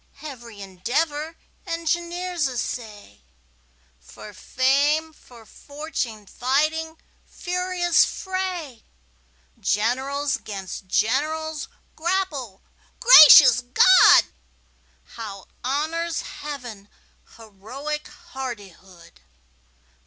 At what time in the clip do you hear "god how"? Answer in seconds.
13.61-15.45